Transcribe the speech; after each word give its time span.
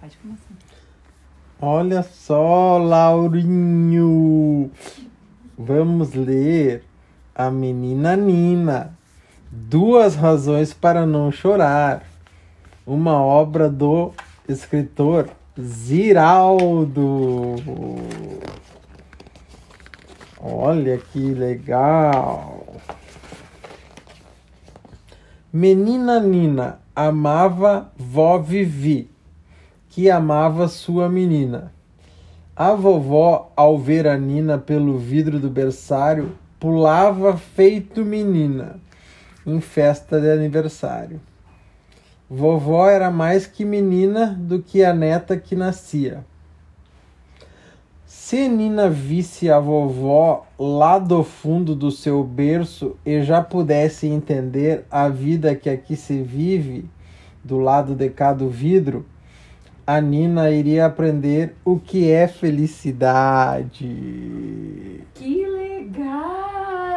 Pode 0.00 0.16
começar. 0.18 0.54
Olha 1.60 2.02
só, 2.02 2.78
Laurinho. 2.78 4.70
Vamos 5.58 6.14
ler 6.14 6.84
A 7.34 7.50
Menina 7.50 8.16
Nina. 8.16 8.94
Duas 9.50 10.14
razões 10.14 10.72
para 10.72 11.06
não 11.06 11.32
chorar. 11.32 12.04
Uma 12.86 13.20
obra 13.22 13.68
do 13.68 14.12
escritor 14.48 15.28
Ziraldo. 15.58 16.96
Olha 20.38 20.98
que 20.98 21.34
legal. 21.34 22.66
Menina 25.52 26.20
Nina 26.20 26.78
amava 26.94 27.90
vó 27.96 28.38
Vivi, 28.38 29.10
que 29.88 30.08
amava 30.08 30.68
sua 30.68 31.08
menina. 31.08 31.72
A 32.54 32.72
vovó, 32.72 33.50
ao 33.56 33.76
ver 33.76 34.06
a 34.06 34.16
Nina 34.16 34.58
pelo 34.58 34.96
vidro 34.96 35.40
do 35.40 35.50
berçário, 35.50 36.36
pulava 36.60 37.36
feito 37.36 38.04
menina 38.04 38.78
em 39.44 39.60
festa 39.60 40.20
de 40.20 40.30
aniversário. 40.30 41.20
Vovó 42.30 42.88
era 42.88 43.10
mais 43.10 43.44
que 43.44 43.64
menina 43.64 44.26
do 44.26 44.62
que 44.62 44.84
a 44.84 44.94
neta 44.94 45.36
que 45.36 45.56
nascia. 45.56 46.24
Se 48.12 48.48
Nina 48.48 48.90
visse 48.90 49.48
a 49.48 49.60
vovó 49.60 50.44
lá 50.58 50.98
do 50.98 51.22
fundo 51.22 51.76
do 51.76 51.92
seu 51.92 52.24
berço 52.24 52.96
e 53.06 53.22
já 53.22 53.40
pudesse 53.40 54.08
entender 54.08 54.84
a 54.90 55.08
vida 55.08 55.54
que 55.54 55.70
aqui 55.70 55.94
se 55.94 56.20
vive, 56.20 56.90
do 57.44 57.60
lado 57.60 57.94
de 57.94 58.10
cá 58.10 58.32
do 58.32 58.48
vidro, 58.48 59.06
a 59.86 60.00
Nina 60.00 60.50
iria 60.50 60.86
aprender 60.86 61.54
o 61.64 61.78
que 61.78 62.10
é 62.10 62.26
felicidade. 62.26 63.86
Que 65.14 65.46
legal! 65.46 66.88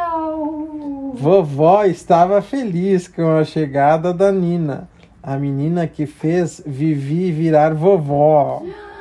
Vovó 1.14 1.83
estava 1.86 2.42
feliz 2.42 3.08
com 3.08 3.38
a 3.38 3.44
chegada 3.44 4.11
da 4.11 4.31
Nina, 4.31 4.89
a 5.22 5.38
menina 5.38 5.86
que 5.86 6.08
fez 6.08 6.59
Vivi 6.66 7.31
virar 7.31 7.75
vovó. 7.75 8.64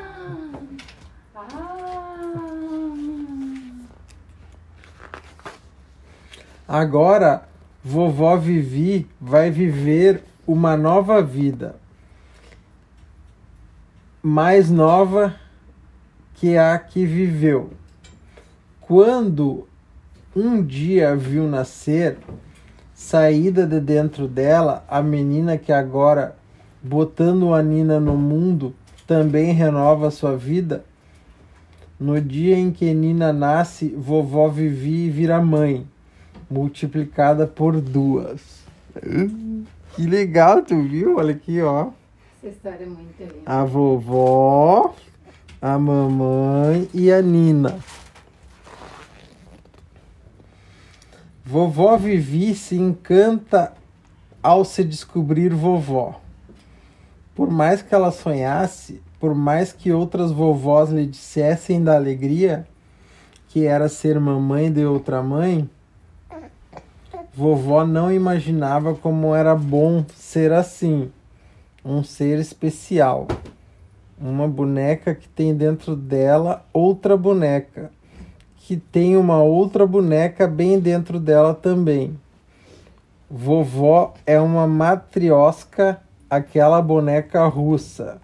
Agora, 6.66 7.42
vovó 7.82 8.36
Vivi 8.36 9.06
vai 9.20 9.50
viver 9.50 10.22
uma 10.46 10.76
nova 10.76 11.22
vida, 11.22 11.76
mais 14.22 14.70
nova 14.70 15.34
que 16.34 16.56
a 16.56 16.78
que 16.78 17.04
viveu. 17.04 17.70
Quando 18.80 19.66
um 20.34 20.62
dia 20.62 21.16
viu 21.16 21.48
nascer, 21.48 22.18
saída 22.94 23.66
de 23.66 23.80
dentro 23.80 24.28
dela, 24.28 24.84
a 24.88 25.02
menina 25.02 25.58
que 25.58 25.72
agora, 25.72 26.36
botando 26.82 27.52
a 27.52 27.62
Nina 27.62 27.98
no 27.98 28.16
mundo, 28.16 28.74
também 29.06 29.52
renova 29.52 30.10
sua 30.10 30.36
vida. 30.36 30.84
No 31.98 32.20
dia 32.20 32.56
em 32.56 32.70
que 32.70 32.92
Nina 32.94 33.32
nasce, 33.32 33.88
vovó 33.88 34.48
Vivi 34.48 35.10
vira 35.10 35.40
mãe, 35.40 35.86
multiplicada 36.50 37.46
por 37.46 37.80
duas. 37.80 38.62
Que 39.94 40.06
legal, 40.06 40.62
tu 40.62 40.82
viu? 40.82 41.16
Olha 41.16 41.32
aqui, 41.32 41.60
ó. 41.62 41.88
Essa 42.42 42.48
história 42.48 42.84
é 42.84 42.86
muito 42.86 43.20
linda. 43.20 43.42
A 43.46 43.64
vovó, 43.64 44.94
a 45.60 45.78
mamãe 45.78 46.88
e 46.92 47.12
a 47.12 47.22
Nina. 47.22 47.78
Vovó 51.44 51.96
Vivi 51.96 52.54
se 52.54 52.76
encanta 52.76 53.72
ao 54.42 54.64
se 54.64 54.82
descobrir 54.82 55.52
vovó. 55.52 56.20
Por 57.34 57.50
mais 57.50 57.82
que 57.82 57.94
ela 57.94 58.10
sonhasse, 58.10 59.00
por 59.20 59.34
mais 59.34 59.72
que 59.72 59.92
outras 59.92 60.32
vovós 60.32 60.90
lhe 60.90 61.06
dissessem 61.06 61.82
da 61.82 61.94
alegria 61.94 62.66
que 63.48 63.66
era 63.66 63.88
ser 63.88 64.18
mamãe 64.18 64.72
de 64.72 64.84
outra 64.84 65.22
mãe, 65.22 65.68
vovó 67.34 67.86
não 67.86 68.12
imaginava 68.12 68.94
como 68.94 69.34
era 69.34 69.54
bom 69.54 70.04
ser 70.14 70.52
assim, 70.52 71.10
um 71.84 72.04
ser 72.04 72.38
especial. 72.38 73.26
Uma 74.20 74.46
boneca 74.46 75.14
que 75.14 75.28
tem 75.28 75.54
dentro 75.54 75.96
dela 75.96 76.64
outra 76.72 77.16
boneca, 77.16 77.90
que 78.56 78.76
tem 78.76 79.16
uma 79.16 79.42
outra 79.42 79.86
boneca 79.86 80.46
bem 80.46 80.78
dentro 80.78 81.18
dela 81.18 81.54
também. 81.54 82.18
Vovó 83.28 84.14
é 84.26 84.38
uma 84.38 84.66
matriosca, 84.66 86.00
aquela 86.28 86.80
boneca 86.80 87.44
russa. 87.46 88.20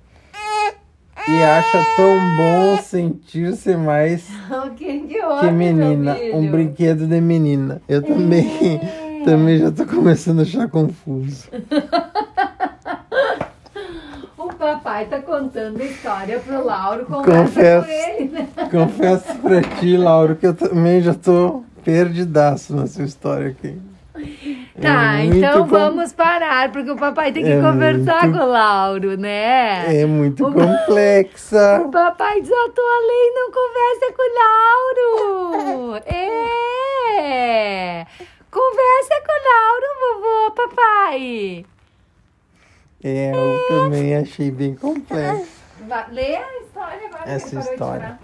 E 1.30 1.42
acha 1.42 1.84
tão 1.96 2.36
bom 2.36 2.76
sentir-se 2.82 3.76
mais 3.76 4.26
que 4.76 5.50
menina, 5.52 6.16
um 6.34 6.50
brinquedo 6.50 7.06
de 7.06 7.20
menina. 7.20 7.82
Eu 7.88 8.02
também, 8.02 8.80
É. 9.20 9.24
também 9.24 9.58
já 9.58 9.70
tô 9.70 9.84
começando 9.84 10.40
a 10.40 10.42
achar 10.42 10.68
confuso. 10.68 11.48
O 14.36 14.48
papai 14.58 15.06
tá 15.06 15.20
contando 15.20 15.80
a 15.80 15.84
história 15.84 16.40
pro 16.40 16.64
Lauro, 16.64 17.04
Confesso. 17.06 17.86
com 17.86 17.92
ele, 17.92 18.28
né? 18.30 18.48
Confesso 18.70 19.34
pra 19.38 19.62
ti, 19.62 19.96
Lauro, 19.96 20.34
que 20.36 20.46
eu 20.46 20.54
também 20.54 21.00
já 21.00 21.14
tô 21.14 21.62
perdidaço 21.84 22.74
nessa 22.74 23.02
história 23.02 23.48
aqui. 23.50 23.78
Tá, 24.80 25.18
É 25.20 25.24
então 25.24 25.62
com- 25.62 25.66
vamos 25.66 26.12
parar, 26.12 26.70
porque 26.70 26.88
o 26.90 26.96
papai 26.96 27.32
tem 27.32 27.42
que 27.42 27.50
É 27.50 27.60
conversar 27.60 28.22
muito- 28.24 28.38
com 28.38 28.44
o 28.44 28.48
Lauro, 28.48 29.16
né? 29.16 30.02
É 30.02 30.06
muito 30.06 30.46
O- 30.46 30.52
complexa. 30.52 31.80
O 31.84 31.90
papai 31.90 32.40
desatou 32.40 32.84
a 32.84 32.98
lei, 33.06 33.32
não 33.34 33.50
conversa 33.50 34.12
com 34.16 34.22
o 34.22 34.34
Lauro. 34.38 35.96
É! 36.06 38.06
Conversa 38.50 39.14
com 39.26 39.32
o 39.32 39.42
Lauro, 39.50 39.86
vovô, 40.22 40.50
papai. 40.52 41.64
É, 43.02 43.32
eu 43.34 43.66
também 43.68 44.14
achei 44.16 44.50
bem 44.50 44.74
complexo. 44.74 45.58
Lê 46.12 46.36
a 46.36 46.58
história 46.60 47.06
agora. 47.08 47.30
Essa 47.30 47.58
história. 47.60 48.18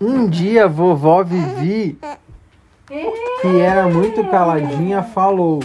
Um 0.00 0.26
dia, 0.28 0.66
vovó 0.66 1.22
Vivi, 1.22 1.96
que 3.40 3.60
era 3.60 3.88
muito 3.88 4.22
caladinha, 4.24 5.02
falou: 5.02 5.60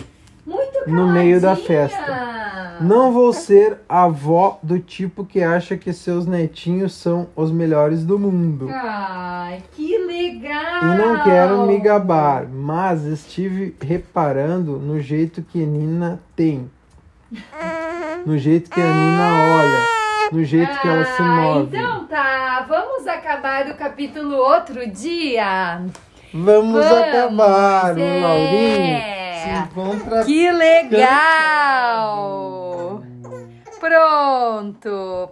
Muito 0.46 0.90
No 0.90 1.08
meio 1.08 1.40
da 1.42 1.56
caladinha. 1.56 1.68
festa. 1.90 2.38
Não 2.80 3.12
vou 3.12 3.34
ser 3.34 3.80
a 3.90 4.04
avó 4.04 4.60
do 4.62 4.78
tipo 4.80 5.26
que 5.26 5.42
acha 5.42 5.76
que 5.76 5.92
seus 5.92 6.28
netinhos 6.28 6.94
são 6.94 7.28
os 7.36 7.52
melhores 7.52 8.06
do 8.06 8.20
mundo. 8.20 8.70
Ai, 8.72 9.64
que 9.72 9.98
legal! 9.98 10.84
E 10.84 10.98
não 10.98 11.24
quero 11.24 11.66
me 11.66 11.80
gabar, 11.80 12.46
mas 12.48 13.04
estive 13.04 13.76
reparando 13.82 14.74
no 14.74 15.00
jeito 15.00 15.42
que 15.42 15.58
Nina 15.66 16.20
tem. 16.36 16.70
No 18.26 18.38
jeito 18.38 18.70
que 18.70 18.80
a 18.80 18.86
Nina 18.94 19.34
olha, 19.56 19.82
no 20.32 20.44
jeito 20.44 20.80
que 20.80 20.88
ela 20.88 21.04
se 21.04 21.22
Ah, 21.22 21.26
move. 21.26 21.76
Então 21.76 22.06
tá, 22.06 22.64
vamos 22.70 23.08
acabar 23.08 23.68
o 23.70 23.76
capítulo 23.76 24.36
outro 24.36 24.88
dia. 24.90 25.82
Vamos, 26.40 26.86
vamos, 26.86 26.86
acabar, 26.86 27.98
é. 27.98 28.02
o 28.02 28.22
Laurinho 28.22 29.02
se 29.42 29.50
encontra 29.50 30.24
Que 30.24 30.52
legal! 30.52 31.08
Pronto. 33.80 35.26